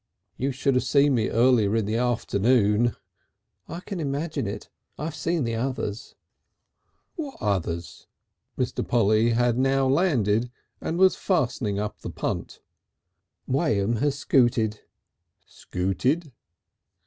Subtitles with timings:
[0.35, 2.95] "You should have seen me early in the afternoon."
[3.67, 4.67] "I can imagine it....
[4.97, 6.15] I've seen the others."
[7.17, 8.07] "What others?"
[8.57, 8.87] Mr.
[8.87, 10.45] Polly had landed
[10.81, 12.61] now and was fastening up the punt.
[13.45, 14.79] "What Uncle Jim has scooted."
[15.45, 16.31] "Scooted?"